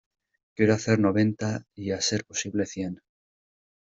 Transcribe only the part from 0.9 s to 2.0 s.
noventa y,